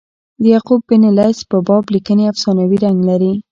د 0.41 0.43
یعقوب 0.53 0.81
بن 0.89 1.03
لیث 1.17 1.39
په 1.51 1.57
باب 1.67 1.83
لیکني 1.93 2.25
افسانوي 2.31 2.77
رنګ 2.85 2.97
لري. 3.09 3.33